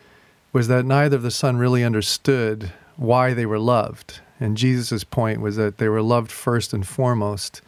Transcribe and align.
was 0.52 0.68
that 0.68 0.86
neither 0.86 1.16
of 1.16 1.22
the 1.22 1.32
son 1.32 1.58
really 1.58 1.84
understood 1.84 2.72
why 2.96 3.34
they 3.34 3.46
were 3.46 3.60
loved. 3.60 4.20
And 4.40 4.58
Jesus' 4.58 5.04
point 5.04 5.40
was 5.40 5.56
that 5.56 5.78
they 5.78 5.88
were 5.88 6.02
loved 6.02 6.32
first 6.32 6.74
and 6.74 6.86
foremost 6.86 7.62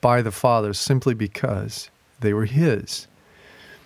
by 0.00 0.22
the 0.22 0.32
Father 0.32 0.72
simply 0.72 1.14
because 1.14 1.90
they 2.20 2.32
were 2.32 2.46
His. 2.46 3.06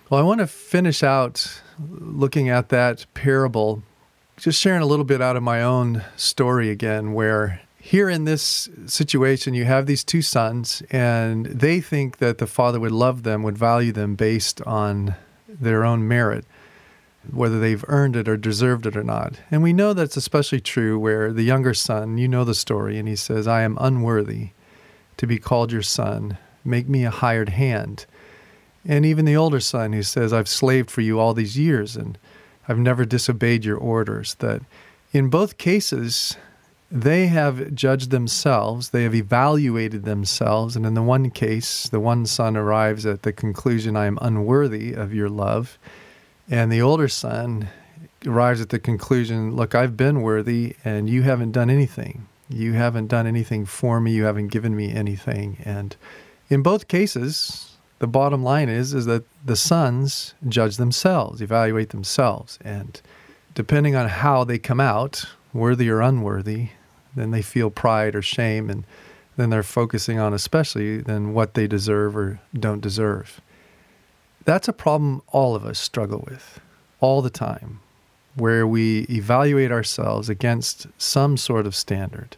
Well, 0.09 0.19
I 0.19 0.23
want 0.23 0.39
to 0.39 0.47
finish 0.47 1.03
out 1.03 1.61
looking 1.79 2.49
at 2.49 2.69
that 2.69 3.05
parable, 3.13 3.83
just 4.37 4.59
sharing 4.59 4.81
a 4.81 4.85
little 4.85 5.05
bit 5.05 5.21
out 5.21 5.35
of 5.35 5.43
my 5.43 5.61
own 5.61 6.03
story 6.15 6.69
again, 6.69 7.13
where 7.13 7.61
here 7.85 8.09
in 8.09 8.25
this 8.25 8.67
situation, 8.87 9.53
you 9.53 9.65
have 9.65 9.85
these 9.85 10.03
two 10.03 10.23
sons, 10.23 10.81
and 10.89 11.45
they 11.45 11.79
think 11.79 12.17
that 12.17 12.39
the 12.39 12.47
Father 12.47 12.79
would 12.79 12.91
love 12.91 13.21
them, 13.21 13.43
would 13.43 13.59
value 13.59 13.91
them 13.91 14.15
based 14.15 14.59
on 14.63 15.13
their 15.47 15.85
own 15.85 16.07
merit 16.07 16.45
whether 17.31 17.59
they've 17.59 17.85
earned 17.87 18.15
it 18.15 18.27
or 18.27 18.37
deserved 18.37 18.87
it 18.87 18.97
or 18.97 19.03
not. 19.03 19.39
And 19.51 19.61
we 19.61 19.71
know 19.71 19.93
that's 19.93 20.17
especially 20.17 20.61
true 20.61 20.97
where 20.97 21.31
the 21.31 21.43
younger 21.43 21.75
son, 21.75 22.17
you 22.17 22.27
know 22.27 22.43
the 22.43 22.55
story, 22.55 22.97
and 22.97 23.07
he 23.07 23.15
says, 23.15 23.47
I 23.47 23.61
am 23.61 23.77
unworthy 23.79 24.49
to 25.17 25.27
be 25.27 25.37
called 25.37 25.71
your 25.71 25.83
son. 25.83 26.39
Make 26.63 26.89
me 26.89 27.05
a 27.05 27.11
hired 27.11 27.49
hand. 27.49 28.07
And 28.83 29.05
even 29.05 29.25
the 29.25 29.37
older 29.37 29.59
son 29.59 29.93
who 29.93 30.01
says, 30.01 30.33
I've 30.33 30.47
slaved 30.47 30.89
for 30.89 31.01
you 31.01 31.19
all 31.19 31.35
these 31.35 31.55
years 31.55 31.95
and 31.95 32.17
I've 32.67 32.79
never 32.79 33.05
disobeyed 33.05 33.63
your 33.63 33.77
orders. 33.77 34.35
That 34.35 34.63
in 35.13 35.29
both 35.29 35.59
cases, 35.59 36.35
they 36.91 37.27
have 37.27 37.73
judged 37.73 38.11
themselves, 38.11 38.89
they 38.89 39.03
have 39.03 39.15
evaluated 39.15 40.05
themselves. 40.05 40.75
And 40.75 40.85
in 40.85 40.93
the 40.93 41.01
one 41.01 41.29
case, 41.31 41.89
the 41.89 41.99
one 41.99 42.25
son 42.25 42.55
arrives 42.55 43.05
at 43.05 43.23
the 43.23 43.33
conclusion, 43.33 43.95
I 43.95 44.05
am 44.05 44.19
unworthy 44.21 44.93
of 44.93 45.13
your 45.13 45.29
love. 45.29 45.77
And 46.49 46.71
the 46.71 46.81
older 46.81 47.07
son 47.07 47.69
arrives 48.25 48.61
at 48.61 48.69
the 48.69 48.79
conclusion 48.79 49.55
look, 49.55 49.75
I've 49.75 49.97
been 49.97 50.21
worthy 50.21 50.75
and 50.83 51.09
you 51.09 51.23
haven't 51.23 51.51
done 51.51 51.69
anything. 51.69 52.27
You 52.49 52.73
haven't 52.73 53.07
done 53.07 53.25
anything 53.25 53.65
for 53.65 53.99
me. 53.99 54.11
You 54.11 54.25
haven't 54.25 54.49
given 54.49 54.75
me 54.75 54.91
anything. 54.91 55.57
And 55.65 55.95
in 56.49 56.61
both 56.61 56.87
cases, 56.87 57.77
the 57.99 58.07
bottom 58.07 58.43
line 58.43 58.69
is 58.69 58.93
is 58.93 59.05
that 59.05 59.23
the 59.43 59.55
sons 59.55 60.35
judge 60.47 60.77
themselves, 60.77 61.41
evaluate 61.41 61.89
themselves, 61.89 62.59
and 62.63 63.01
depending 63.55 63.95
on 63.95 64.09
how 64.09 64.43
they 64.43 64.59
come 64.59 64.79
out, 64.79 65.25
worthy 65.53 65.89
or 65.89 66.01
unworthy, 66.01 66.69
then 67.15 67.31
they 67.31 67.41
feel 67.41 67.69
pride 67.69 68.15
or 68.15 68.21
shame, 68.21 68.69
and 68.69 68.85
then 69.37 69.49
they're 69.49 69.63
focusing 69.63 70.19
on 70.19 70.33
especially 70.33 70.97
then 70.97 71.33
what 71.33 71.53
they 71.53 71.67
deserve 71.67 72.15
or 72.15 72.39
don't 72.53 72.81
deserve. 72.81 73.41
That's 74.45 74.67
a 74.67 74.73
problem 74.73 75.21
all 75.29 75.55
of 75.55 75.65
us 75.65 75.79
struggle 75.79 76.23
with 76.29 76.59
all 76.99 77.21
the 77.21 77.29
time, 77.29 77.79
where 78.35 78.67
we 78.67 79.01
evaluate 79.09 79.71
ourselves 79.71 80.29
against 80.29 80.87
some 80.97 81.37
sort 81.37 81.65
of 81.65 81.75
standard. 81.75 82.37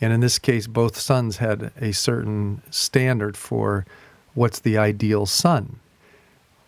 And 0.00 0.12
in 0.12 0.20
this 0.20 0.38
case, 0.38 0.66
both 0.66 0.98
sons 0.98 1.38
had 1.38 1.72
a 1.80 1.92
certain 1.92 2.62
standard 2.70 3.36
for 3.36 3.84
what's 4.34 4.60
the 4.60 4.78
ideal 4.78 5.26
son. 5.26 5.80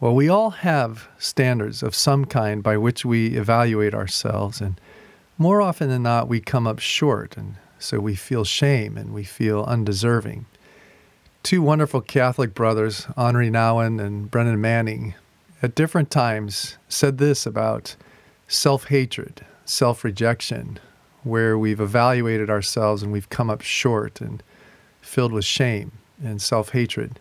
Well, 0.01 0.15
we 0.15 0.29
all 0.29 0.51
have 0.51 1.09
standards 1.19 1.83
of 1.83 1.95
some 1.95 2.25
kind 2.25 2.63
by 2.63 2.77
which 2.77 3.05
we 3.05 3.37
evaluate 3.37 3.95
ourselves, 3.95 4.61
and 4.61 4.81
more 5.41 5.61
often 5.61 5.89
than 5.89 6.05
not, 6.05 6.29
we 6.29 6.41
come 6.41 6.69
up 6.69 6.79
short, 6.79 7.37
and 7.37 7.57
so 7.81 7.99
we 7.99 8.15
feel 8.15 8.45
shame 8.45 8.97
and 8.97 9.13
we 9.13 9.25
feel 9.25 9.65
undeserving 9.65 10.47
two 11.43 11.63
wonderful 11.63 12.01
Catholic 12.01 12.55
brothers, 12.55 13.07
Henri 13.17 13.51
Nouwen 13.51 14.01
and 14.01 14.31
Brennan 14.31 14.61
Manning, 14.61 15.15
at 15.63 15.75
different 15.75 16.11
times 16.11 16.77
said 16.89 17.19
this 17.19 17.47
about 17.47 17.97
self 18.49 18.89
hatred, 18.89 19.45
self 19.65 20.05
rejection, 20.05 20.79
where 21.23 21.59
we've 21.59 21.81
evaluated 21.81 22.51
ourselves 22.51 23.03
and 23.03 23.13
we've 23.13 23.31
come 23.31 23.51
up 23.51 23.63
short 23.63 24.21
and 24.21 24.43
filled 25.01 25.33
with 25.33 25.45
shame 25.45 25.93
and 26.23 26.41
self 26.43 26.71
hatred. 26.71 27.19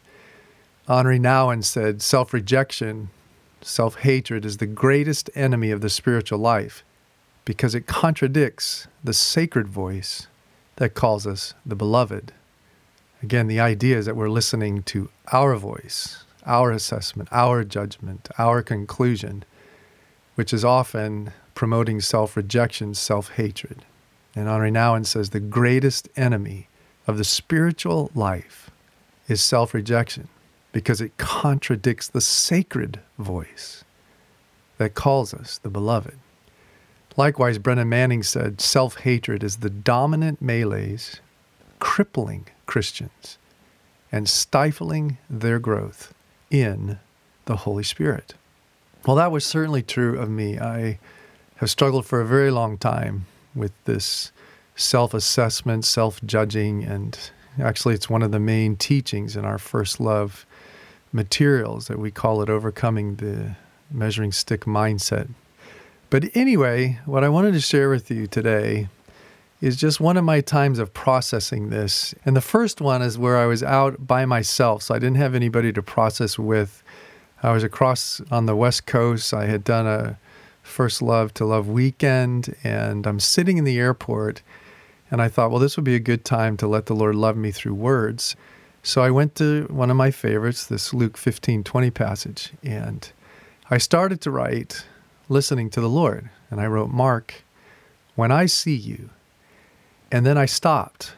Henri 0.88 1.19
Nouwen 1.19 1.63
said 1.63 2.01
self 2.01 2.34
rejection, 2.34 3.09
self 3.62 4.00
hatred 4.00 4.46
is 4.46 4.57
the 4.57 4.66
greatest 4.66 5.30
enemy 5.36 5.72
of 5.72 5.81
the 5.81 5.90
spiritual 5.90 6.40
life 6.40 6.84
because 7.49 7.73
it 7.73 7.87
contradicts 7.87 8.87
the 9.03 9.11
sacred 9.11 9.67
voice 9.67 10.27
that 10.75 10.93
calls 10.93 11.25
us 11.25 11.55
the 11.65 11.75
beloved. 11.75 12.31
Again, 13.23 13.47
the 13.47 13.59
idea 13.59 13.97
is 13.97 14.05
that 14.05 14.15
we're 14.15 14.29
listening 14.29 14.83
to 14.83 15.09
our 15.33 15.55
voice, 15.55 16.25
our 16.45 16.69
assessment, 16.69 17.27
our 17.31 17.63
judgment, 17.63 18.29
our 18.38 18.61
conclusion, 18.61 19.43
which 20.35 20.53
is 20.53 20.63
often 20.63 21.33
promoting 21.55 21.99
self 22.01 22.38
rejection, 22.38 22.93
self 22.93 23.31
hatred. 23.31 23.83
And 24.35 24.47
Henri 24.47 24.69
Nouwen 24.69 25.03
says 25.03 25.31
the 25.31 25.39
greatest 25.39 26.07
enemy 26.15 26.67
of 27.07 27.17
the 27.17 27.23
spiritual 27.23 28.11
life 28.13 28.69
is 29.27 29.41
self 29.41 29.73
rejection 29.73 30.27
because 30.71 31.01
it 31.01 31.17
contradicts 31.17 32.07
the 32.07 32.21
sacred 32.21 32.99
voice 33.17 33.83
that 34.77 34.93
calls 34.93 35.33
us 35.33 35.57
the 35.57 35.71
beloved. 35.71 36.19
Likewise, 37.17 37.57
Brennan 37.57 37.89
Manning 37.89 38.23
said 38.23 38.61
self 38.61 38.99
hatred 38.99 39.43
is 39.43 39.57
the 39.57 39.69
dominant 39.69 40.41
malaise 40.41 41.19
crippling 41.79 42.47
Christians 42.65 43.37
and 44.11 44.27
stifling 44.27 45.17
their 45.29 45.59
growth 45.59 46.13
in 46.49 46.99
the 47.45 47.57
Holy 47.57 47.83
Spirit. 47.83 48.33
Well, 49.05 49.15
that 49.15 49.31
was 49.31 49.45
certainly 49.45 49.81
true 49.81 50.19
of 50.19 50.29
me. 50.29 50.59
I 50.59 50.99
have 51.57 51.69
struggled 51.69 52.05
for 52.05 52.21
a 52.21 52.25
very 52.25 52.51
long 52.51 52.77
time 52.77 53.25
with 53.55 53.71
this 53.85 54.31
self 54.75 55.13
assessment, 55.13 55.85
self 55.85 56.21
judging, 56.23 56.83
and 56.83 57.17
actually, 57.59 57.95
it's 57.95 58.09
one 58.09 58.21
of 58.21 58.31
the 58.31 58.39
main 58.39 58.75
teachings 58.75 59.35
in 59.35 59.45
our 59.45 59.57
first 59.57 59.99
love 59.99 60.45
materials 61.11 61.87
that 61.87 61.99
we 61.99 62.11
call 62.11 62.41
it 62.41 62.49
overcoming 62.49 63.15
the 63.15 63.55
measuring 63.91 64.31
stick 64.31 64.61
mindset. 64.61 65.27
But 66.09 66.35
anyway, 66.35 67.00
what 67.06 67.23
I 67.23 67.29
wanted 67.29 67.53
to 67.53 67.59
share 67.59 67.89
with 67.89 68.09
you 68.09 68.25
today 68.25 68.88
is 69.61 69.75
just 69.75 70.00
one 70.00 70.17
of 70.17 70.23
my 70.23 70.41
times 70.41 70.79
of 70.79 70.91
processing 70.91 71.69
this. 71.69 72.15
And 72.25 72.35
the 72.35 72.41
first 72.41 72.81
one 72.81 73.03
is 73.03 73.17
where 73.17 73.38
I 73.38 73.45
was 73.45 73.61
out 73.61 74.07
by 74.07 74.25
myself, 74.25 74.81
so 74.83 74.95
I 74.95 75.00
didn't 75.00 75.17
have 75.17 75.35
anybody 75.35 75.71
to 75.73 75.83
process 75.83 76.39
with. 76.39 76.81
I 77.44 77.51
was 77.51 77.63
across 77.63 78.21
on 78.31 78.47
the 78.47 78.56
West 78.56 78.88
Coast. 78.88 79.33
I 79.35 79.45
had 79.45 79.63
done 79.63 79.85
a 79.85 80.17
First 80.63 81.01
Love 81.01 81.33
to 81.35 81.45
Love 81.45 81.67
weekend, 81.67 82.55
and 82.63 83.05
I'm 83.05 83.19
sitting 83.19 83.57
in 83.57 83.63
the 83.63 83.77
airport, 83.77 84.41
and 85.12 85.21
I 85.21 85.27
thought, 85.27 85.51
well, 85.51 85.59
this 85.59 85.75
would 85.77 85.85
be 85.85 85.95
a 85.95 86.00
good 86.00 86.25
time 86.25 86.57
to 86.57 86.67
let 86.67 86.88
the 86.88 86.95
Lord 86.95 87.15
love 87.15 87.38
me 87.38 87.51
through 87.51 87.75
words. 87.75 88.35
So 88.81 89.03
I 89.03 89.12
went 89.12 89.35
to 89.35 89.67
one 89.69 89.91
of 89.91 89.97
my 89.97 90.09
favorites, 90.09 90.65
this 90.65 90.91
Luke 90.91 91.17
15 91.17 91.63
20 91.63 91.91
passage, 91.91 92.53
and 92.63 93.12
I 93.69 93.77
started 93.77 94.21
to 94.21 94.31
write, 94.31 94.85
listening 95.29 95.69
to 95.69 95.81
the 95.81 95.89
Lord. 95.89 96.29
And 96.51 96.59
I 96.59 96.65
wrote, 96.65 96.89
Mark, 96.89 97.43
when 98.15 98.31
I 98.31 98.47
see 98.47 98.75
you, 98.75 99.11
and 100.11 100.25
then 100.25 100.37
I 100.37 100.45
stopped 100.45 101.13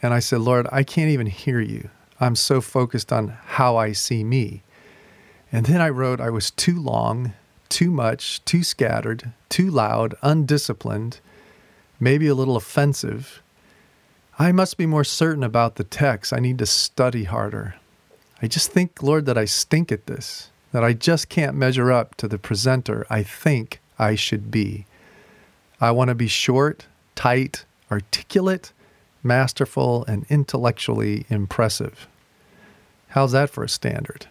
and 0.00 0.12
I 0.12 0.18
said, 0.18 0.40
Lord, 0.40 0.66
I 0.72 0.82
can't 0.82 1.10
even 1.10 1.26
hear 1.26 1.60
you. 1.60 1.90
I'm 2.18 2.34
so 2.34 2.60
focused 2.60 3.12
on 3.12 3.28
how 3.28 3.76
I 3.76 3.92
see 3.92 4.24
me. 4.24 4.62
And 5.52 5.66
then 5.66 5.80
I 5.80 5.90
wrote, 5.90 6.20
I 6.20 6.30
was 6.30 6.50
too 6.50 6.80
long, 6.80 7.34
too 7.68 7.90
much, 7.90 8.44
too 8.44 8.62
scattered, 8.62 9.32
too 9.48 9.70
loud, 9.70 10.14
undisciplined, 10.22 11.20
maybe 12.00 12.26
a 12.26 12.34
little 12.34 12.56
offensive. 12.56 13.42
I 14.38 14.50
must 14.50 14.78
be 14.78 14.86
more 14.86 15.04
certain 15.04 15.42
about 15.42 15.76
the 15.76 15.84
text. 15.84 16.32
I 16.32 16.38
need 16.38 16.58
to 16.58 16.66
study 16.66 17.24
harder. 17.24 17.74
I 18.40 18.46
just 18.46 18.70
think, 18.70 19.02
Lord, 19.02 19.26
that 19.26 19.36
I 19.36 19.44
stink 19.44 19.92
at 19.92 20.06
this, 20.06 20.50
that 20.72 20.82
I 20.82 20.92
just 20.94 21.28
can't 21.28 21.56
measure 21.56 21.92
up 21.92 22.16
to 22.16 22.26
the 22.26 22.38
presenter 22.38 23.06
I 23.08 23.22
think 23.22 23.80
I 23.98 24.14
should 24.14 24.50
be. 24.50 24.86
I 25.80 25.90
want 25.90 26.08
to 26.08 26.14
be 26.14 26.28
short, 26.28 26.86
tight, 27.14 27.64
articulate, 27.90 28.72
masterful, 29.22 30.04
and 30.06 30.26
intellectually 30.28 31.26
impressive. 31.28 32.08
How's 33.08 33.32
that 33.32 33.50
for 33.50 33.62
a 33.62 33.68
standard? 33.68 34.26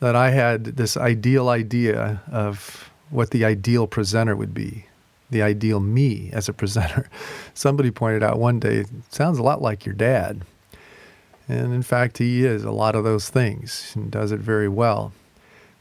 That 0.00 0.14
I 0.14 0.30
had 0.30 0.64
this 0.64 0.96
ideal 0.96 1.48
idea 1.48 2.20
of 2.30 2.90
what 3.10 3.30
the 3.30 3.44
ideal 3.44 3.86
presenter 3.86 4.36
would 4.36 4.52
be, 4.52 4.86
the 5.30 5.42
ideal 5.42 5.80
me 5.80 6.30
as 6.32 6.48
a 6.48 6.52
presenter. 6.52 7.08
Somebody 7.54 7.90
pointed 7.90 8.22
out 8.22 8.38
one 8.38 8.60
day, 8.60 8.84
sounds 9.10 9.38
a 9.38 9.42
lot 9.42 9.62
like 9.62 9.86
your 9.86 9.94
dad. 9.94 10.42
And 11.48 11.72
in 11.72 11.82
fact, 11.82 12.18
he 12.18 12.44
is 12.44 12.64
a 12.64 12.72
lot 12.72 12.94
of 12.94 13.04
those 13.04 13.30
things 13.30 13.92
and 13.94 14.10
does 14.10 14.32
it 14.32 14.40
very 14.40 14.68
well. 14.68 15.12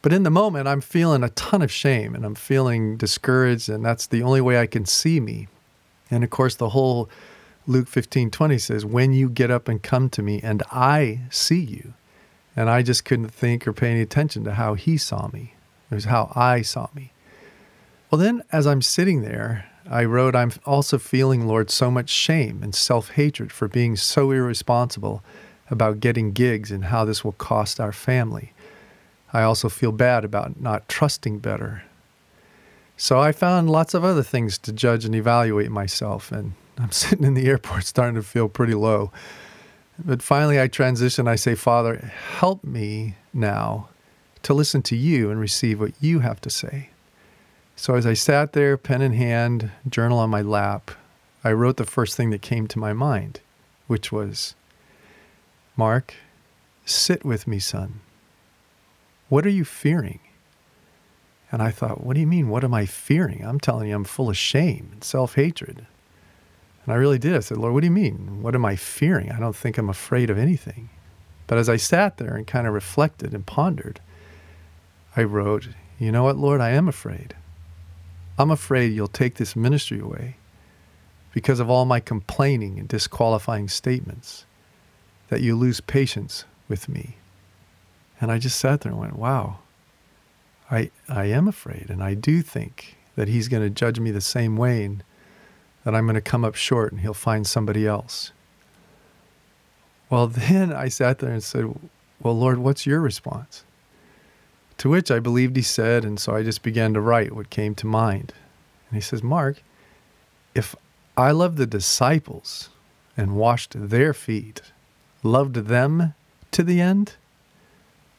But 0.05 0.13
in 0.13 0.21
the 0.21 0.29
moment, 0.29 0.67
I'm 0.67 0.81
feeling 0.81 1.23
a 1.23 1.29
ton 1.29 1.63
of 1.63 1.71
shame 1.71 2.13
and 2.13 2.23
I'm 2.23 2.35
feeling 2.35 2.95
discouraged, 2.95 3.69
and 3.69 3.83
that's 3.83 4.05
the 4.05 4.21
only 4.21 4.39
way 4.39 4.59
I 4.59 4.67
can 4.67 4.85
see 4.85 5.19
me. 5.19 5.47
And 6.11 6.23
of 6.23 6.29
course, 6.29 6.53
the 6.53 6.69
whole 6.69 7.09
Luke 7.65 7.87
15 7.87 8.29
20 8.29 8.59
says, 8.59 8.85
When 8.85 9.13
you 9.13 9.31
get 9.31 9.49
up 9.49 9.67
and 9.67 9.81
come 9.81 10.11
to 10.11 10.21
me, 10.21 10.39
and 10.43 10.61
I 10.71 11.21
see 11.31 11.59
you. 11.59 11.95
And 12.55 12.69
I 12.69 12.83
just 12.83 13.03
couldn't 13.03 13.29
think 13.29 13.67
or 13.67 13.73
pay 13.73 13.89
any 13.89 14.01
attention 14.01 14.43
to 14.43 14.53
how 14.53 14.75
he 14.75 14.95
saw 14.95 15.27
me. 15.33 15.55
It 15.89 15.95
was 15.95 16.05
how 16.05 16.31
I 16.35 16.61
saw 16.61 16.87
me. 16.93 17.11
Well, 18.11 18.19
then, 18.19 18.43
as 18.51 18.67
I'm 18.67 18.83
sitting 18.83 19.23
there, 19.23 19.65
I 19.89 20.05
wrote, 20.05 20.35
I'm 20.35 20.51
also 20.67 20.99
feeling, 20.99 21.47
Lord, 21.47 21.71
so 21.71 21.89
much 21.89 22.11
shame 22.11 22.61
and 22.61 22.75
self 22.75 23.09
hatred 23.09 23.51
for 23.51 23.67
being 23.67 23.95
so 23.95 24.29
irresponsible 24.29 25.23
about 25.71 25.99
getting 25.99 26.31
gigs 26.31 26.69
and 26.69 26.85
how 26.85 27.05
this 27.05 27.25
will 27.25 27.31
cost 27.31 27.79
our 27.79 27.91
family. 27.91 28.53
I 29.35 29.43
also 29.43 29.67
feel 29.67 29.91
bad 29.91 30.23
about 30.23 30.61
not 30.61 30.87
trusting 30.87 31.39
better. 31.39 31.83
So 32.95 33.19
I 33.19 33.33
found 33.33 33.69
lots 33.69 33.93
of 33.93 34.05
other 34.05 34.23
things 34.23 34.57
to 34.59 34.71
judge 34.71 35.03
and 35.03 35.13
evaluate 35.13 35.71
myself, 35.71 36.31
and 36.31 36.53
I'm 36.77 36.93
sitting 36.93 37.25
in 37.25 37.33
the 37.33 37.47
airport 37.47 37.83
starting 37.83 38.15
to 38.15 38.23
feel 38.23 38.47
pretty 38.47 38.75
low. 38.75 39.11
But 39.99 40.21
finally, 40.21 40.61
I 40.61 40.69
transition. 40.69 41.27
I 41.27 41.35
say, 41.35 41.53
Father, 41.53 42.13
help 42.37 42.63
me 42.63 43.15
now 43.33 43.89
to 44.43 44.53
listen 44.53 44.81
to 44.83 44.95
you 44.95 45.29
and 45.29 45.37
receive 45.37 45.81
what 45.81 45.91
you 45.99 46.19
have 46.19 46.39
to 46.39 46.49
say. 46.49 46.91
So 47.75 47.95
as 47.95 48.05
I 48.05 48.13
sat 48.13 48.53
there, 48.53 48.77
pen 48.77 49.01
in 49.01 49.11
hand, 49.11 49.69
journal 49.89 50.17
on 50.17 50.29
my 50.29 50.41
lap, 50.41 50.91
I 51.43 51.51
wrote 51.51 51.75
the 51.75 51.83
first 51.83 52.15
thing 52.15 52.29
that 52.29 52.41
came 52.41 52.67
to 52.67 52.79
my 52.79 52.93
mind, 52.93 53.41
which 53.87 54.13
was, 54.13 54.55
Mark, 55.75 56.13
sit 56.85 57.25
with 57.25 57.47
me, 57.47 57.59
son. 57.59 57.99
What 59.29 59.45
are 59.45 59.49
you 59.49 59.65
fearing? 59.65 60.19
And 61.51 61.61
I 61.61 61.71
thought, 61.71 62.03
what 62.03 62.15
do 62.15 62.19
you 62.19 62.27
mean? 62.27 62.49
What 62.49 62.63
am 62.63 62.73
I 62.73 62.85
fearing? 62.85 63.43
I'm 63.45 63.59
telling 63.59 63.89
you, 63.89 63.95
I'm 63.95 64.03
full 64.03 64.29
of 64.29 64.37
shame 64.37 64.89
and 64.91 65.03
self 65.03 65.35
hatred. 65.35 65.85
And 66.85 66.93
I 66.93 66.97
really 66.97 67.17
did. 67.17 67.35
I 67.35 67.39
said, 67.39 67.57
Lord, 67.57 67.73
what 67.73 67.81
do 67.81 67.87
you 67.87 67.91
mean? 67.91 68.43
What 68.43 68.55
am 68.55 68.65
I 68.65 68.75
fearing? 68.75 69.31
I 69.31 69.39
don't 69.39 69.55
think 69.55 69.77
I'm 69.77 69.89
afraid 69.89 70.29
of 70.29 70.37
anything. 70.37 70.89
But 71.47 71.57
as 71.57 71.69
I 71.69 71.77
sat 71.77 72.17
there 72.17 72.35
and 72.35 72.45
kind 72.45 72.67
of 72.67 72.73
reflected 72.73 73.33
and 73.33 73.45
pondered, 73.45 73.99
I 75.15 75.23
wrote, 75.23 75.69
You 75.97 76.11
know 76.11 76.23
what, 76.23 76.37
Lord? 76.37 76.61
I 76.61 76.71
am 76.71 76.87
afraid. 76.87 77.35
I'm 78.37 78.51
afraid 78.51 78.93
you'll 78.93 79.07
take 79.07 79.35
this 79.35 79.55
ministry 79.55 79.99
away 79.99 80.35
because 81.35 81.59
of 81.59 81.69
all 81.69 81.85
my 81.85 81.99
complaining 81.99 82.79
and 82.79 82.87
disqualifying 82.87 83.67
statements, 83.67 84.45
that 85.27 85.41
you 85.41 85.55
lose 85.55 85.81
patience 85.81 86.45
with 86.69 86.87
me. 86.87 87.17
And 88.25 88.31
I 88.31 88.39
just 88.39 88.57
sat 88.57 88.81
there 88.81 88.91
and 88.91 88.99
went, 88.99 89.19
Wow, 89.19 89.59
I, 90.71 90.89
I 91.07 91.25
am 91.25 91.47
afraid. 91.47 91.91
And 91.91 92.01
I 92.01 92.15
do 92.15 92.41
think 92.41 92.97
that 93.15 93.27
he's 93.27 93.47
going 93.47 93.61
to 93.61 93.69
judge 93.69 93.99
me 93.99 94.09
the 94.09 94.19
same 94.19 94.57
way. 94.57 94.83
And 94.83 95.03
that 95.83 95.93
I'm 95.93 96.05
going 96.05 96.15
to 96.15 96.21
come 96.21 96.43
up 96.43 96.55
short 96.55 96.91
and 96.91 97.01
he'll 97.01 97.13
find 97.13 97.45
somebody 97.45 97.85
else. 97.85 98.31
Well, 100.09 100.25
then 100.49 100.73
I 100.73 100.87
sat 100.87 101.19
there 101.19 101.29
and 101.29 101.43
said, 101.43 101.65
Well, 102.19 102.35
Lord, 102.35 102.57
what's 102.57 102.87
your 102.87 102.99
response? 102.99 103.63
To 104.79 104.89
which 104.89 105.11
I 105.11 105.19
believed 105.19 105.55
he 105.55 105.61
said, 105.61 106.03
and 106.03 106.19
so 106.19 106.35
I 106.35 106.41
just 106.41 106.63
began 106.63 106.95
to 106.95 107.01
write 107.01 107.31
what 107.31 107.51
came 107.51 107.75
to 107.75 107.85
mind. 107.85 108.33
And 108.89 108.97
he 108.97 109.01
says, 109.01 109.21
Mark, 109.21 109.61
if 110.55 110.75
I 111.15 111.29
loved 111.29 111.57
the 111.57 111.67
disciples 111.67 112.69
and 113.15 113.35
washed 113.35 113.73
their 113.75 114.15
feet, 114.15 114.63
loved 115.21 115.67
them 115.67 116.15
to 116.53 116.63
the 116.63 116.81
end, 116.81 117.17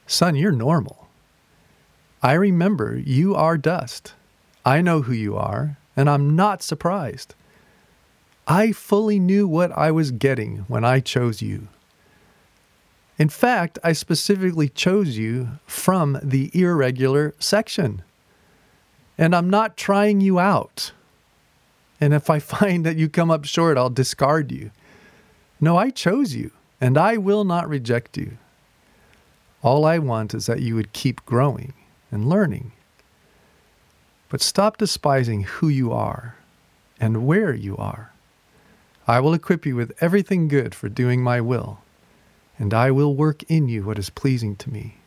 son, 0.07 0.37
you're 0.37 0.53
normal. 0.53 1.09
I 2.23 2.33
remember 2.33 2.97
you 2.97 3.35
are 3.35 3.59
dust. 3.59 4.15
I 4.65 4.81
know 4.81 5.03
who 5.03 5.13
you 5.13 5.37
are, 5.37 5.77
and 5.97 6.11
I'm 6.11 6.35
not 6.35 6.63
surprised. 6.63 7.35
I 8.49 8.73
fully 8.73 9.19
knew 9.19 9.47
what 9.47 9.73
I 9.73 9.91
was 9.91 10.11
getting 10.11 10.59
when 10.69 10.85
I 10.85 11.01
chose 11.01 11.43
you. 11.43 11.69
In 13.19 13.29
fact, 13.29 13.79
I 13.83 13.93
specifically 13.93 14.69
chose 14.69 15.17
you 15.17 15.59
from 15.67 16.19
the 16.23 16.51
irregular 16.53 17.35
section. 17.39 18.03
And 19.17 19.35
I'm 19.35 19.49
not 19.49 19.77
trying 19.77 20.21
you 20.21 20.39
out. 20.39 20.93
And 22.01 22.13
if 22.13 22.29
I 22.29 22.39
find 22.55 22.85
that 22.85 22.97
you 22.97 23.09
come 23.09 23.31
up 23.31 23.45
short, 23.45 23.79
I'll 23.79 23.91
discard 23.91 24.53
you. 24.53 24.71
No, 25.61 25.77
I 25.77 25.91
chose 25.91 26.35
you, 26.35 26.51
and 26.81 26.99
I 26.99 27.17
will 27.17 27.45
not 27.45 27.69
reject 27.69 28.17
you. 28.19 28.37
All 29.67 29.85
I 29.85 29.99
want 29.99 30.33
is 30.33 30.47
that 30.47 30.61
you 30.63 30.77
would 30.77 30.93
keep 30.93 31.27
growing 31.27 31.73
and 32.13 32.29
learning. 32.29 32.71
But 34.29 34.41
stop 34.41 34.77
despising 34.77 35.43
who 35.43 35.67
you 35.67 35.93
are 35.93 36.37
and 37.01 37.27
where 37.27 37.53
you 37.53 37.77
are. 37.77 38.13
I 39.09 39.19
will 39.19 39.35
equip 39.35 39.67
you 39.67 39.75
with 39.75 39.93
everything 40.01 40.47
good 40.47 40.73
for 40.73 40.89
doing 40.89 41.21
my 41.21 41.41
will, 41.41 41.81
and 42.61 42.73
I 42.73 42.93
will 42.93 43.17
work 43.17 43.43
in 43.49 43.67
you 43.67 43.83
what 43.83 43.99
is 43.99 44.09
pleasing 44.09 44.55
to 44.55 44.71
me, 44.71 44.99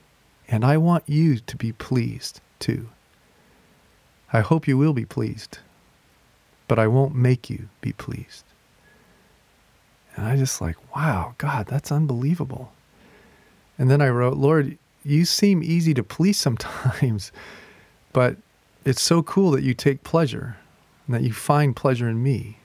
and 0.50 0.66
I 0.66 0.76
want 0.76 1.06
you 1.08 1.40
to 1.40 1.56
be 1.56 1.72
pleased 1.72 2.42
too. 2.60 2.90
I 4.34 4.42
hope 4.42 4.68
you 4.68 4.78
will 4.78 4.92
be 4.92 5.06
pleased, 5.06 5.60
but 6.68 6.78
I 6.78 6.88
won't 6.88 7.16
make 7.16 7.50
you 7.50 7.70
be 7.80 7.94
pleased. 7.94 8.44
And 10.18 10.26
I 10.26 10.36
just 10.36 10.60
like, 10.60 10.76
wow, 10.94 11.36
God, 11.38 11.68
that's 11.68 11.94
unbelievable. 11.94 12.74
And 13.80 13.90
then 13.90 14.02
I 14.02 14.10
wrote, 14.10 14.38
Lord, 14.38 14.78
you 15.04 15.26
seem 15.26 15.64
easy 15.64 15.94
to 15.96 16.04
please 16.04 16.38
sometimes, 16.38 17.32
but 18.14 18.36
it's 18.86 19.02
so 19.02 19.24
cool 19.24 19.52
that 19.52 19.64
you 19.64 19.74
take 19.74 20.04
pleasure 20.04 20.58
and 21.08 21.16
that 21.16 21.24
you 21.24 21.34
find 21.34 21.76
pleasure 21.76 22.10
in 22.10 22.22
me 22.22 22.60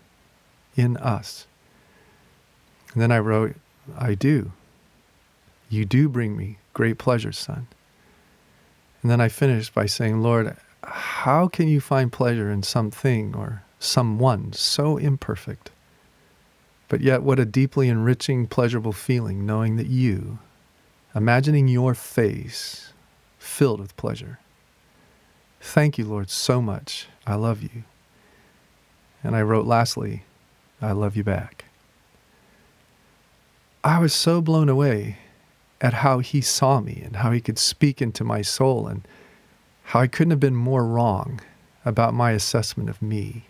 in 0.77 0.97
us. 0.97 1.47
And 2.93 3.01
then 3.01 3.13
I 3.13 3.19
wrote, 3.21 3.55
I 3.97 4.15
do. 4.15 4.53
You 5.71 5.85
do 5.85 6.09
bring 6.09 6.37
me 6.37 6.59
great 6.73 6.99
pleasure, 6.99 7.33
son. 7.33 7.69
And 9.03 9.11
then 9.11 9.21
I 9.21 9.29
finished 9.29 9.75
by 9.75 9.87
saying, 9.87 10.21
Lord, 10.21 10.57
how 10.83 11.49
can 11.49 11.69
you 11.69 11.81
find 11.81 12.13
pleasure 12.13 12.51
in 12.51 12.63
something 12.63 13.35
or 13.35 13.63
someone 13.79 14.53
so 14.53 14.97
imperfect? 14.97 15.71
But 16.89 17.01
yet, 17.01 17.23
what 17.23 17.39
a 17.39 17.45
deeply 17.45 17.89
enriching, 17.89 18.47
pleasurable 18.47 18.93
feeling 18.93 19.47
knowing 19.47 19.77
that 19.77 19.87
you, 19.87 20.39
imagining 21.15 21.69
your 21.69 21.95
face 21.95 22.93
filled 23.39 23.81
with 23.81 23.97
pleasure. 23.97 24.39
Thank 25.61 25.97
you, 25.97 26.05
Lord, 26.05 26.31
so 26.31 26.61
much. 26.61 27.09
I 27.27 27.37
love 27.37 27.63
you. 27.63 27.85
And 29.23 29.35
I 29.35 29.43
wrote 29.43 29.67
lastly, 29.67 30.25
I 30.83 30.93
love 30.93 31.17
you 31.17 31.25
back. 31.25 31.65
I 33.83 33.99
was 33.99 34.13
so 34.13 34.41
blown 34.41 34.69
away 34.69 35.19
at 35.81 35.95
how 35.95 36.19
he 36.19 36.41
saw 36.41 36.81
me 36.81 37.03
and 37.05 37.17
how 37.17 37.31
he 37.31 37.41
could 37.41 37.59
speak 37.59 38.01
into 38.01 38.25
my 38.25 38.43
soul 38.43 38.87
and 38.87 39.07
how 39.85 40.01
I 40.01 40.07
couldn't 40.07 40.31
have 40.31 40.41
been 40.41 40.57
more 40.57 40.87
wrong 40.87 41.41
about 41.85 42.15
my 42.15 42.33
assessment 42.33 42.89
of 42.89 43.03
me. 43.03 43.47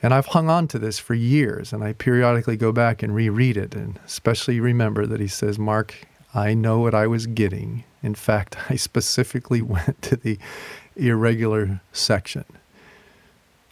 And 0.00 0.14
I've 0.14 0.26
hung 0.26 0.48
on 0.48 0.68
to 0.68 0.78
this 0.78 1.00
for 1.00 1.14
years, 1.14 1.72
and 1.72 1.82
I 1.82 1.92
periodically 1.92 2.56
go 2.56 2.70
back 2.70 3.02
and 3.02 3.12
reread 3.12 3.56
it, 3.56 3.74
and 3.74 3.98
especially 4.06 4.60
remember 4.60 5.06
that 5.06 5.18
he 5.18 5.26
says, 5.26 5.58
Mark, 5.58 6.06
I 6.38 6.54
know 6.54 6.78
what 6.78 6.94
I 6.94 7.08
was 7.08 7.26
getting. 7.26 7.82
In 8.00 8.14
fact, 8.14 8.56
I 8.70 8.76
specifically 8.76 9.60
went 9.60 10.00
to 10.02 10.16
the 10.16 10.38
irregular 10.96 11.80
section. 11.92 12.44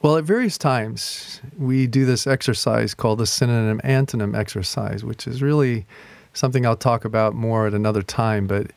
Well, 0.02 0.16
at 0.16 0.24
various 0.24 0.58
times, 0.58 1.40
we 1.56 1.86
do 1.86 2.04
this 2.04 2.26
exercise 2.26 2.92
called 2.92 3.18
the 3.18 3.26
synonym 3.26 3.80
antonym 3.82 4.36
exercise, 4.36 5.04
which 5.04 5.26
is 5.26 5.42
really 5.42 5.86
something 6.34 6.66
I'll 6.66 6.76
talk 6.76 7.04
about 7.04 7.34
more 7.34 7.66
at 7.66 7.74
another 7.74 8.02
time. 8.02 8.46
But 8.46 8.72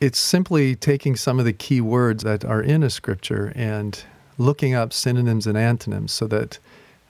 it's 0.00 0.18
simply 0.18 0.74
taking 0.74 1.16
some 1.16 1.38
of 1.38 1.44
the 1.44 1.52
key 1.52 1.80
words 1.80 2.22
that 2.22 2.44
are 2.44 2.62
in 2.62 2.82
a 2.82 2.90
scripture 2.90 3.52
and 3.54 4.02
looking 4.38 4.74
up 4.74 4.92
synonyms 4.92 5.46
and 5.46 5.58
antonyms 5.58 6.12
so 6.12 6.26
that 6.28 6.58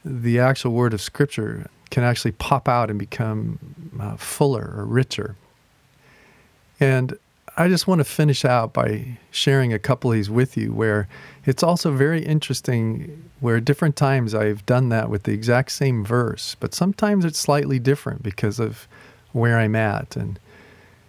the 0.04 0.38
actual 0.38 0.72
word 0.72 0.94
of 0.94 1.00
scripture 1.00 1.68
can 1.90 2.02
actually 2.02 2.32
pop 2.32 2.66
out 2.66 2.90
and 2.90 2.98
become 2.98 3.58
uh, 4.00 4.16
fuller 4.16 4.74
or 4.76 4.84
richer. 4.84 5.36
And 6.78 7.18
I 7.58 7.68
just 7.68 7.86
want 7.86 8.00
to 8.00 8.04
finish 8.04 8.44
out 8.44 8.74
by 8.74 9.18
sharing 9.30 9.72
a 9.72 9.78
couple 9.78 10.10
of 10.10 10.16
these 10.16 10.28
with 10.28 10.58
you 10.58 10.72
where 10.72 11.08
it's 11.46 11.62
also 11.62 11.90
very 11.90 12.22
interesting 12.22 13.30
where 13.40 13.60
different 13.60 13.96
times 13.96 14.34
I've 14.34 14.64
done 14.66 14.90
that 14.90 15.08
with 15.08 15.22
the 15.22 15.32
exact 15.32 15.72
same 15.72 16.04
verse, 16.04 16.54
but 16.60 16.74
sometimes 16.74 17.24
it's 17.24 17.38
slightly 17.38 17.78
different 17.78 18.22
because 18.22 18.60
of 18.60 18.86
where 19.32 19.58
I'm 19.58 19.76
at 19.76 20.16
and 20.16 20.38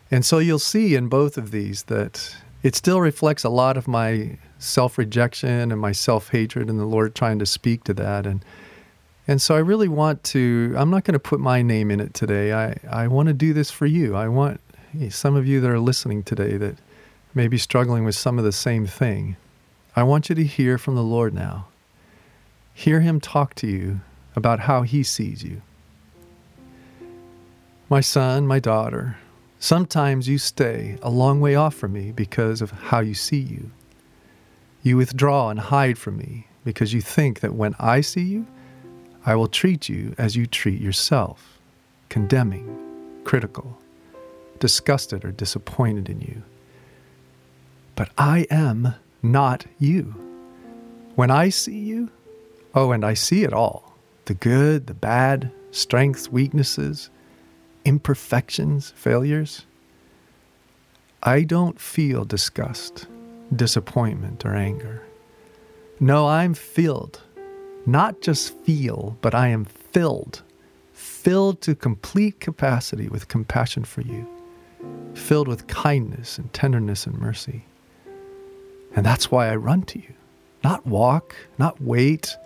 and 0.10 0.26
so 0.26 0.40
you'll 0.40 0.60
see 0.60 0.96
in 0.96 1.10
both 1.10 1.38
of 1.38 1.52
these 1.52 1.84
that 1.84 2.34
it 2.64 2.76
still 2.76 3.02
reflects 3.02 3.44
a 3.44 3.50
lot 3.50 3.76
of 3.76 3.90
my 3.90 4.38
self-rejection 4.58 5.70
and 5.70 5.82
my 5.82 5.92
self-hatred 5.92 6.70
and 6.70 6.80
the 6.80 6.86
Lord 6.86 7.14
trying 7.14 7.40
to 7.40 7.46
speak 7.46 7.84
to 7.86 7.94
that 7.96 8.26
and 8.26 8.44
and 9.28 9.42
so 9.42 9.56
I 9.56 9.60
really 9.60 9.90
want 9.90 10.24
to 10.26 10.74
I'm 10.78 10.90
not 10.90 11.04
going 11.04 11.14
to 11.14 11.20
put 11.20 11.42
my 11.42 11.62
name 11.62 11.92
in 11.92 12.00
it 12.00 12.14
today. 12.14 12.54
I 12.54 12.78
I 12.90 13.08
want 13.08 13.28
to 13.28 13.34
do 13.34 13.52
this 13.52 13.70
for 13.70 13.86
you. 13.86 14.16
I 14.16 14.30
want 14.30 14.62
some 15.10 15.36
of 15.36 15.46
you 15.46 15.60
that 15.62 15.70
are 15.70 15.80
listening 15.80 16.24
today 16.24 16.58
that 16.58 16.78
may 17.34 17.48
be 17.48 17.58
struggling 17.58 18.04
with 18.04 18.16
some 18.16 18.38
of 18.38 18.46
the 18.46 18.52
same 18.52 18.86
thing. 18.86 19.38
I 19.96 20.04
want 20.04 20.30
you 20.30 20.36
to 20.36 20.44
hear 20.44 20.78
from 20.78 20.96
the 20.96 21.04
Lord 21.04 21.34
now. 21.34 21.68
Hear 22.74 23.02
him 23.02 23.20
talk 23.20 23.56
to 23.56 23.68
you 23.68 24.02
about 24.36 24.62
how 24.62 24.84
he 24.84 25.04
sees 25.04 25.44
you. 25.44 25.62
My 27.90 28.02
son, 28.02 28.46
my 28.46 28.60
daughter, 28.60 29.18
sometimes 29.60 30.28
you 30.28 30.38
stay 30.38 30.98
a 31.02 31.10
long 31.10 31.42
way 31.42 31.56
off 31.56 31.74
from 31.74 31.94
me 31.94 32.12
because 32.12 32.62
of 32.62 32.72
how 32.72 33.00
you 33.00 33.14
see 33.14 33.40
you. 33.40 33.72
You 34.84 34.98
withdraw 34.98 35.50
and 35.50 35.60
hide 35.60 35.98
from 35.98 36.18
me 36.18 36.48
because 36.64 36.94
you 36.94 37.02
think 37.02 37.40
that 37.40 37.56
when 37.56 37.76
I 37.80 38.02
see 38.02 38.24
you, 38.24 38.48
I 39.26 39.36
will 39.36 39.48
treat 39.48 39.90
you 39.90 40.16
as 40.18 40.36
you 40.36 40.46
treat 40.46 40.80
yourself, 40.80 41.60
condemning, 42.10 43.22
critical, 43.24 43.80
disgusted, 44.60 45.26
or 45.26 45.32
disappointed 45.32 46.10
in 46.10 46.22
you. 46.22 46.44
But 47.96 48.10
I 48.18 48.46
am 48.52 48.96
not 49.24 49.66
you. 49.80 50.16
When 51.16 51.32
I 51.32 51.50
see 51.50 51.80
you, 51.80 52.12
oh, 52.76 52.92
and 52.92 53.04
I 53.04 53.16
see 53.16 53.44
it 53.44 53.54
all 53.54 53.94
the 54.26 54.34
good, 54.34 54.88
the 54.88 54.94
bad, 54.94 55.52
strengths, 55.72 56.30
weaknesses, 56.30 57.10
imperfections, 57.86 58.92
failures. 58.92 59.66
I 61.24 61.44
don't 61.44 61.80
feel 61.80 62.26
disgust, 62.26 63.08
disappointment, 63.56 64.46
or 64.46 64.54
anger. 64.54 65.02
No, 66.00 66.28
I'm 66.28 66.54
filled. 66.54 67.22
Not 67.86 68.22
just 68.22 68.54
feel, 68.60 69.18
but 69.22 69.34
I 69.34 69.48
am 69.48 69.66
filled. 69.66 70.44
Filled 70.94 71.62
to 71.62 71.74
complete 71.74 72.40
capacity 72.42 73.08
with 73.08 73.30
compassion 73.30 73.86
for 73.86 74.02
you. 74.02 74.28
Filled 75.18 75.48
with 75.48 75.68
kindness 75.68 76.38
and 76.38 76.54
tenderness 76.54 77.06
and 77.06 77.18
mercy. 77.18 77.66
And 78.96 79.06
that's 79.06 79.30
why 79.30 79.50
I 79.50 79.56
run 79.56 79.82
to 79.84 80.00
you. 80.00 80.14
Not 80.64 80.86
walk, 80.86 81.36
not 81.58 81.82
wait, 81.82 82.38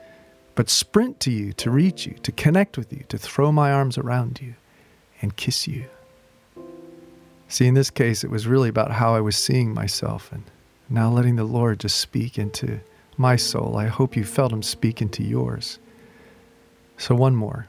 but 0.56 0.70
sprint 0.70 1.20
to 1.22 1.32
you 1.32 1.54
to 1.54 1.70
reach 1.70 2.06
you, 2.08 2.16
to 2.24 2.32
connect 2.32 2.78
with 2.78 2.92
you, 2.92 3.04
to 3.10 3.18
throw 3.18 3.52
my 3.52 3.72
arms 3.72 3.98
around 3.98 4.42
you 4.42 4.56
and 5.22 5.36
kiss 5.36 5.68
you. 5.68 5.86
See, 7.48 7.68
in 7.68 7.74
this 7.74 7.90
case, 7.90 8.24
it 8.24 8.32
was 8.32 8.48
really 8.48 8.70
about 8.70 8.92
how 8.92 9.14
I 9.14 9.22
was 9.22 9.36
seeing 9.36 9.74
myself 9.74 10.32
and 10.32 10.44
now 10.90 11.12
letting 11.12 11.36
the 11.36 11.44
Lord 11.44 11.82
just 11.82 12.00
speak 12.00 12.40
into 12.40 12.80
my 13.18 13.36
soul. 13.36 13.78
I 13.78 13.88
hope 13.88 14.16
you 14.16 14.24
felt 14.24 14.54
Him 14.54 14.64
speak 14.64 15.02
into 15.02 15.24
yours. 15.24 15.78
So, 16.98 17.16
one 17.16 17.36
more. 17.36 17.68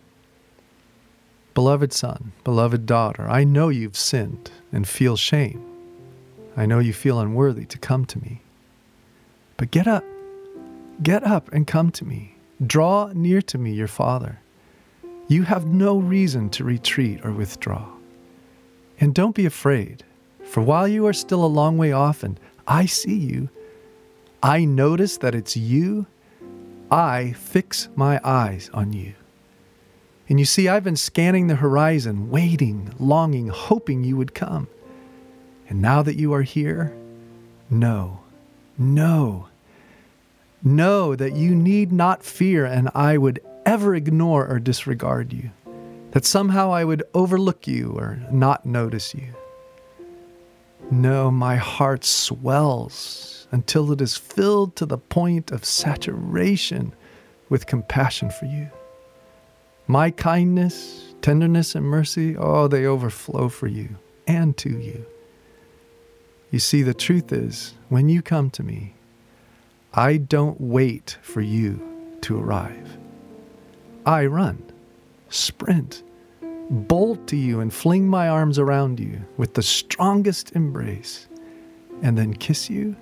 Beloved 1.54 1.92
son, 1.92 2.32
beloved 2.44 2.87
daughter, 2.87 3.28
I 3.28 3.44
know 3.44 3.68
you've 3.68 3.97
sinned 3.97 4.50
and 4.73 4.88
feel 4.88 5.16
shame. 5.16 5.62
I 6.56 6.64
know 6.64 6.78
you 6.78 6.94
feel 6.94 7.21
unworthy 7.21 7.66
to 7.66 7.78
come 7.78 8.06
to 8.06 8.18
me. 8.18 8.40
But 9.59 9.71
get 9.71 9.87
up, 9.87 10.04
get 11.02 11.23
up 11.25 11.52
and 11.52 11.66
come 11.66 11.90
to 11.92 12.06
me. 12.06 12.37
Draw 12.66 13.12
near 13.14 13.42
to 13.42 13.59
me, 13.59 13.73
your 13.73 13.88
Father. 13.88 14.38
You 15.28 15.42
have 15.42 15.66
no 15.66 15.99
reason 15.99 16.49
to 16.50 16.64
retreat 16.64 17.25
or 17.25 17.32
withdraw. 17.32 17.87
And 18.99 19.14
don't 19.14 19.35
be 19.35 19.47
afraid, 19.47 20.04
for 20.44 20.62
while 20.62 20.88
you 20.88 21.06
are 21.06 21.12
still 21.12 21.44
a 21.44 21.47
long 21.47 21.76
way 21.76 21.92
off 21.92 22.23
and 22.23 22.40
I 22.66 22.87
see 22.87 23.16
you, 23.16 23.50
I 24.42 24.64
notice 24.64 25.18
that 25.18 25.35
it's 25.35 25.56
you, 25.56 26.06
I 26.90 27.32
fix 27.32 27.88
my 27.94 28.21
eyes 28.25 28.71
on 28.73 28.92
you. 28.92 29.14
And 30.33 30.41
you 30.41 30.47
see, 30.47 30.67
I've 30.67 30.83
been 30.83 30.97
scanning 30.97 31.47
the 31.47 31.57
horizon, 31.57 32.31
waiting, 32.31 32.93
longing, 32.99 33.49
hoping 33.49 34.03
you 34.03 34.17
would 34.17 34.35
come. 34.35 34.67
And 35.69 35.81
now 35.81 36.03
that 36.03 36.17
you 36.17 36.33
are 36.33 36.43
here, 36.43 36.97
know, 37.71 38.23
know 38.77 39.49
Know 40.65 41.17
that 41.17 41.35
you 41.35 41.57
need 41.57 41.91
not 41.91 42.23
fear, 42.23 42.65
and 42.65 42.89
I 42.95 43.19
would 43.19 43.41
ever 43.67 43.97
ignore 43.97 44.47
or 44.47 44.61
disregard 44.61 45.33
you, 45.33 45.51
that 46.12 46.25
somehow 46.25 46.73
I 46.73 46.85
would 46.85 47.03
overlook 47.15 47.67
you 47.67 47.95
or 47.99 48.21
not 48.31 48.65
notice 48.65 49.12
you. 49.12 49.27
No, 50.89 51.33
my 51.33 51.57
heart 51.57 52.05
swells 52.05 53.49
until 53.51 53.91
it 53.91 54.01
is 54.01 54.17
filled 54.17 54.77
to 54.77 54.87
the 54.87 54.99
point 54.99 55.51
of 55.51 55.65
saturation 55.65 56.95
with 57.49 57.67
compassion 57.67 58.31
for 58.31 58.47
you. 58.47 58.71
My 59.87 60.11
kindness, 60.11 61.15
tenderness, 61.21 61.75
and 61.75 61.85
mercy, 61.85 62.37
oh, 62.37 62.69
they 62.69 62.87
overflow 62.87 63.49
for 63.49 63.67
you 63.67 63.97
and 64.27 64.57
to 64.59 64.71
you. 64.71 65.05
You 66.51 66.59
see, 66.59 66.83
the 66.83 66.95
truth 66.95 67.33
is, 67.33 67.75
when 67.89 68.09
you 68.09 68.23
come 68.23 68.51
to 68.51 68.62
me, 68.62 68.95
I 69.95 70.19
don't 70.19 70.61
wait 70.61 71.19
for 71.23 71.41
you 71.41 71.81
to 72.23 72.39
arrive. 72.39 72.97
I 74.07 74.27
run, 74.27 74.62
sprint, 75.29 76.03
bolt 76.71 77.27
to 77.29 77.37
you, 77.37 77.61
and 77.61 77.73
fling 77.73 78.09
my 78.09 78.29
arms 78.29 78.59
around 78.59 79.01
you 79.01 79.25
with 79.37 79.55
the 79.55 79.62
strongest 79.62 80.53
embrace, 80.53 81.27
and 82.03 82.17
then 82.17 82.35
kiss 82.35 82.71
you, 82.71 82.97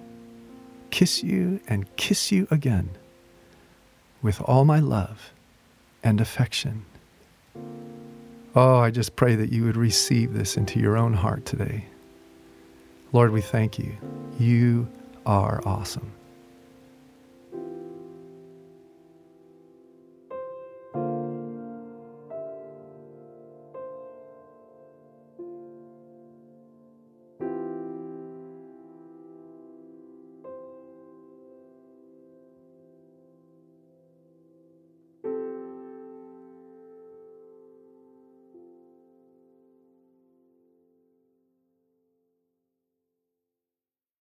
kiss 0.91 1.23
you, 1.23 1.61
and 1.69 1.95
kiss 1.97 2.33
you 2.33 2.49
again 2.51 2.91
with 4.23 4.41
all 4.43 4.65
my 4.65 4.81
love 4.81 5.33
and 6.03 6.21
affection. 6.21 6.85
Oh, 8.55 8.79
I 8.79 8.91
just 8.91 9.17
pray 9.17 9.37
that 9.37 9.53
you 9.53 9.65
would 9.65 9.77
receive 9.77 10.33
this 10.33 10.57
into 10.57 10.81
your 10.81 10.97
own 10.97 11.15
heart 11.15 11.47
today. 11.47 11.87
Lord, 13.13 13.33
we 13.33 13.41
thank 13.41 13.79
you. 13.79 13.97
You 14.39 14.89
are 15.27 15.61
awesome. 15.65 16.13